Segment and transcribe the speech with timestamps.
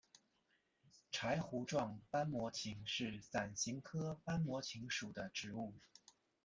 [1.11, 5.75] 柴胡状斑膜芹是伞形科斑膜芹属的植物。